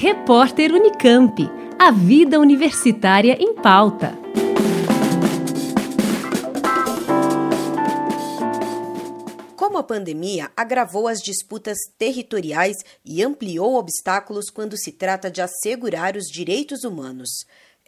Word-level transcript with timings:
Repórter 0.00 0.72
Unicamp. 0.72 1.50
A 1.76 1.90
vida 1.90 2.38
universitária 2.38 3.36
em 3.40 3.52
pauta. 3.52 4.16
Como 9.56 9.76
a 9.76 9.82
pandemia 9.82 10.52
agravou 10.56 11.08
as 11.08 11.18
disputas 11.18 11.78
territoriais 11.98 12.76
e 13.04 13.24
ampliou 13.24 13.74
obstáculos 13.74 14.50
quando 14.50 14.76
se 14.76 14.92
trata 14.92 15.28
de 15.28 15.42
assegurar 15.42 16.16
os 16.16 16.26
direitos 16.26 16.84
humanos. 16.84 17.30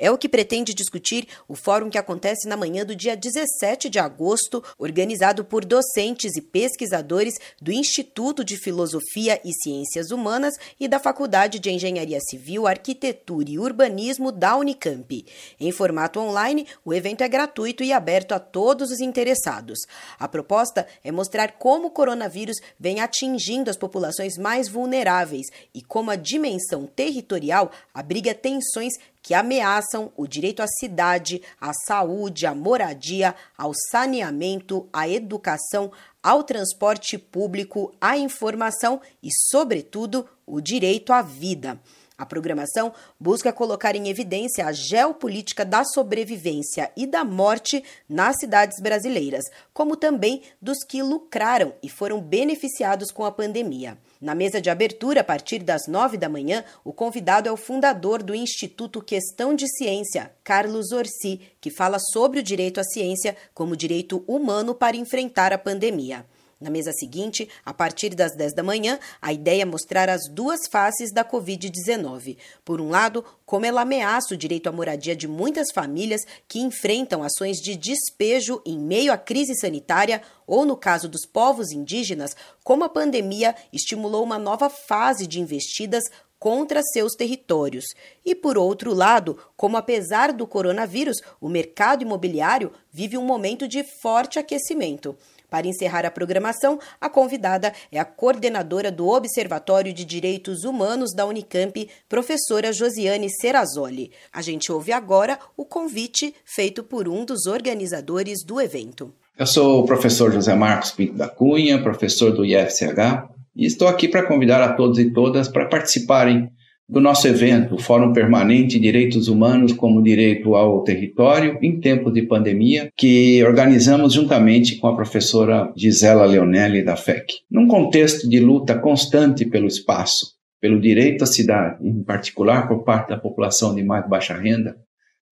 É 0.03 0.11
o 0.11 0.17
que 0.17 0.31
pretende 0.31 0.73
discutir 0.73 1.29
o 1.47 1.55
fórum 1.55 1.91
que 1.91 1.99
acontece 1.99 2.49
na 2.49 2.57
manhã 2.57 2.87
do 2.87 2.97
dia 2.97 3.15
17 3.15 3.91
de 3.91 3.99
agosto, 3.99 4.65
organizado 4.79 5.45
por 5.45 5.63
docentes 5.63 6.37
e 6.37 6.41
pesquisadores 6.41 7.35
do 7.61 7.71
Instituto 7.71 8.43
de 8.43 8.57
Filosofia 8.57 9.39
e 9.45 9.53
Ciências 9.53 10.11
Humanas 10.11 10.55
e 10.81 10.89
da 10.89 10.99
Faculdade 10.99 11.59
de 11.59 11.71
Engenharia 11.71 12.19
Civil, 12.19 12.67
Arquitetura 12.67 13.51
e 13.51 13.59
Urbanismo 13.59 14.33
da 14.33 14.57
Unicamp. 14.57 15.27
Em 15.61 15.71
formato 15.71 16.19
online, 16.19 16.67
o 16.83 16.95
evento 16.95 17.23
é 17.23 17.29
gratuito 17.29 17.85
e 17.85 17.93
aberto 17.93 18.33
a 18.33 18.39
todos 18.39 18.91
os 18.91 19.01
interessados. 19.01 19.81
A 20.19 20.27
proposta 20.27 20.87
é 21.05 21.13
mostrar 21.13 21.59
como 21.59 21.89
o 21.89 21.91
coronavírus 21.91 22.57
vem 22.79 23.01
atingindo 23.01 23.69
as 23.69 23.77
populações 23.77 24.39
mais 24.39 24.67
vulneráveis 24.67 25.49
e 25.75 25.83
como 25.83 26.11
a 26.11 26.17
dimensão 26.17 26.87
territorial 26.87 27.71
abriga 27.93 28.33
tensões 28.33 28.95
que 29.23 29.35
ameaçam 29.35 30.13
o 30.17 30.27
direito 30.27 30.61
à 30.63 30.67
cidade, 30.67 31.43
à 31.61 31.73
saúde, 31.73 32.47
à 32.47 32.55
moradia, 32.55 33.35
ao 33.57 33.73
saneamento, 33.91 34.89
à 34.93 35.09
educação, 35.09 35.93
ao 36.23 36.43
transporte 36.43 37.19
público, 37.19 37.95
à 38.01 38.17
informação 38.17 39.01
e, 39.23 39.29
sobretudo, 39.51 40.27
o 40.47 40.61
direito 40.61 41.13
à 41.13 41.23
vida. 41.23 41.81
A 42.21 42.27
programação 42.27 42.93
busca 43.19 43.51
colocar 43.51 43.97
em 43.97 44.11
evidência 44.11 44.67
a 44.67 44.73
geopolítica 44.73 45.65
da 45.65 45.83
sobrevivência 45.85 46.93
e 46.95 47.07
da 47.07 47.25
morte 47.25 47.83
nas 48.07 48.37
cidades 48.39 48.79
brasileiras, 48.79 49.43
como 49.73 49.97
também 49.97 50.43
dos 50.61 50.85
que 50.85 51.03
lucraram 51.03 51.73
e 51.83 51.89
foram 51.89 52.21
beneficiados 52.21 53.11
com 53.11 53.25
a 53.25 53.33
pandemia. 53.33 53.97
Na 54.21 54.35
mesa 54.35 54.61
de 54.61 54.69
abertura, 54.69 55.23
a 55.23 55.25
partir 55.25 55.61
das 55.61 55.87
nove 55.89 56.19
da 56.19 56.29
manhã, 56.29 56.63
o 56.85 56.93
convidado 56.93 57.49
é 57.49 57.53
o 57.53 57.57
fundador 57.57 58.23
do 58.23 58.35
Instituto 58.35 59.01
Questão 59.01 59.55
de 59.55 59.67
Ciência, 59.79 60.31
Carlos 60.45 60.93
Orsi, 60.93 61.41
que 61.59 61.71
fala 61.71 61.97
sobre 62.13 62.41
o 62.41 62.43
direito 62.43 62.79
à 62.79 62.85
ciência 62.85 63.35
como 63.55 63.75
direito 63.75 64.23
humano 64.29 64.75
para 64.75 64.95
enfrentar 64.95 65.55
a 65.55 65.59
pandemia. 65.59 66.27
Na 66.61 66.69
mesa 66.69 66.93
seguinte, 66.93 67.49
a 67.65 67.73
partir 67.73 68.11
das 68.11 68.37
10 68.37 68.53
da 68.53 68.63
manhã, 68.63 68.99
a 69.23 69.33
ideia 69.33 69.63
é 69.63 69.65
mostrar 69.65 70.11
as 70.11 70.29
duas 70.29 70.69
faces 70.71 71.11
da 71.11 71.25
Covid-19. 71.25 72.37
Por 72.63 72.83
um 72.83 72.91
lado, 72.91 73.25
como 73.47 73.65
ela 73.65 73.81
ameaça 73.81 74.35
o 74.35 74.37
direito 74.37 74.69
à 74.69 74.73
moradia 74.73 75.17
de 75.17 75.27
muitas 75.27 75.73
famílias 75.73 76.21
que 76.47 76.61
enfrentam 76.61 77.23
ações 77.23 77.57
de 77.57 77.77
despejo 77.77 78.61
em 78.67 78.79
meio 78.79 79.11
à 79.11 79.17
crise 79.17 79.55
sanitária, 79.55 80.21
ou 80.47 80.67
no 80.67 80.77
caso 80.77 81.09
dos 81.09 81.25
povos 81.25 81.73
indígenas, 81.73 82.37
como 82.63 82.85
a 82.85 82.91
pandemia 82.91 83.55
estimulou 83.73 84.23
uma 84.23 84.39
nova 84.39 84.69
fase 84.69 85.27
de 85.27 85.41
investidas 85.41 86.05
contra 86.41 86.83
seus 86.83 87.13
territórios. 87.13 87.85
E, 88.25 88.35
por 88.35 88.57
outro 88.57 88.95
lado, 88.95 89.37
como 89.57 89.77
apesar 89.77 90.33
do 90.33 90.47
coronavírus, 90.47 91.19
o 91.39 91.49
mercado 91.49 92.03
imobiliário 92.03 92.73
vive 92.91 93.19
um 93.19 93.25
momento 93.25 93.69
de 93.69 93.85
forte 94.03 94.39
aquecimento. 94.39 95.15
Para 95.51 95.67
encerrar 95.67 96.07
a 96.07 96.11
programação, 96.11 96.79
a 97.01 97.11
convidada 97.11 97.73
é 97.91 97.99
a 97.99 98.05
coordenadora 98.05 98.91
do 98.91 99.09
Observatório 99.09 99.93
de 99.93 100.05
Direitos 100.05 100.65
Humanos 100.65 101.13
da 101.13 101.27
Unicamp, 101.27 101.89
professora 102.09 102.73
Josiane 102.73 103.29
Serrazoli. 103.29 104.13
A 104.33 104.41
gente 104.41 104.71
ouve 104.71 104.93
agora 104.93 105.39
o 105.57 105.65
convite 105.65 106.35
feito 106.45 106.85
por 106.85 107.09
um 107.09 107.25
dos 107.25 107.47
organizadores 107.47 108.45
do 108.47 108.61
evento. 108.61 109.13
Eu 109.37 109.47
sou 109.47 109.81
o 109.81 109.87
professor 109.87 110.33
José 110.33 110.55
Marcos 110.55 110.93
Pinto 110.93 111.15
da 111.15 111.29
Cunha, 111.29 111.83
professor 111.83 112.31
do 112.31 112.45
IFCH, 112.45 113.29
e 113.55 113.67
estou 113.67 113.89
aqui 113.89 114.09
para 114.09 114.27
convidar 114.27 114.63
a 114.63 114.75
todos 114.75 114.99
e 114.99 115.13
todas 115.13 115.49
para 115.49 115.67
participarem 115.67 116.49
do 116.91 117.01
nosso 117.01 117.29
evento, 117.29 117.77
o 117.77 117.79
Fórum 117.79 118.13
Permanente 118.13 118.81
Direitos 118.81 119.29
Humanos 119.29 119.73
como 119.73 120.03
Direito 120.03 120.57
ao 120.57 120.83
Território 120.83 121.57
em 121.63 121.79
Tempos 121.79 122.13
de 122.13 122.23
Pandemia, 122.23 122.91
que 122.97 123.45
organizamos 123.45 124.13
juntamente 124.13 124.77
com 124.77 124.89
a 124.89 124.97
professora 124.97 125.73
Gisela 125.77 126.27
Leonelli 126.27 126.83
da 126.83 126.97
FEC. 126.97 127.27
Num 127.49 127.69
contexto 127.69 128.29
de 128.29 128.41
luta 128.41 128.77
constante 128.77 129.45
pelo 129.45 129.69
espaço, 129.69 130.33
pelo 130.61 130.81
direito 130.81 131.23
à 131.23 131.27
cidade, 131.29 131.87
em 131.87 132.03
particular 132.03 132.67
por 132.67 132.83
parte 132.83 133.11
da 133.11 133.17
população 133.17 133.73
de 133.73 133.85
mais 133.85 134.09
baixa 134.09 134.35
renda, 134.35 134.75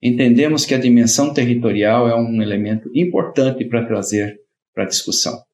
entendemos 0.01 0.65
que 0.65 0.75
a 0.75 0.79
dimensão 0.79 1.35
territorial 1.35 2.09
é 2.09 2.15
um 2.15 2.41
elemento 2.41 2.89
importante 2.95 3.65
para 3.65 3.85
trazer 3.85 4.39
para 4.73 4.85
a 4.85 4.89
discussão. 4.89 5.48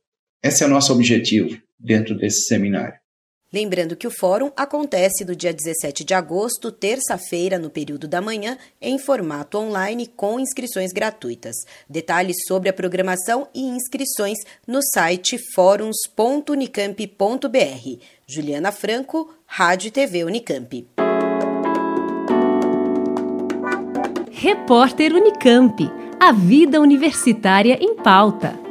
Esse 0.44 0.62
é 0.62 0.66
o 0.66 0.68
nosso 0.68 0.92
objetivo 0.92 1.58
dentro 1.80 2.14
desse 2.14 2.42
seminário. 2.42 3.00
Lembrando 3.50 3.96
que 3.96 4.06
o 4.06 4.10
fórum 4.10 4.52
acontece 4.54 5.24
no 5.24 5.34
dia 5.34 5.54
17 5.54 6.04
de 6.04 6.12
agosto, 6.12 6.70
terça-feira, 6.70 7.58
no 7.58 7.70
período 7.70 8.06
da 8.06 8.20
manhã, 8.20 8.58
em 8.82 8.98
formato 8.98 9.56
online 9.56 10.06
com 10.06 10.38
inscrições 10.38 10.92
gratuitas. 10.92 11.56
Detalhes 11.88 12.36
sobre 12.46 12.68
a 12.68 12.74
programação 12.74 13.48
e 13.54 13.62
inscrições 13.62 14.36
no 14.66 14.82
site 14.82 15.38
fóruns.unicamp.br. 15.54 18.04
Juliana 18.26 18.70
Franco, 18.70 19.34
Rádio 19.46 19.88
e 19.88 19.92
TV 19.92 20.24
Unicamp. 20.24 20.86
Repórter 24.30 25.14
Unicamp. 25.14 25.90
A 26.20 26.32
vida 26.32 26.80
universitária 26.80 27.78
em 27.80 27.94
pauta. 27.94 28.63